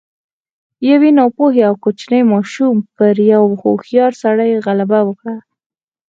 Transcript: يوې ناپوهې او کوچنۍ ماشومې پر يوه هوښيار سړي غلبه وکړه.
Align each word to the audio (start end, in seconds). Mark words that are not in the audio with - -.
يوې 0.89 1.09
ناپوهې 1.19 1.61
او 1.69 1.73
کوچنۍ 1.83 2.21
ماشومې 2.33 2.83
پر 2.95 3.15
يوه 3.33 3.51
هوښيار 3.61 4.11
سړي 4.23 4.51
غلبه 4.65 4.99
وکړه. 5.05 5.35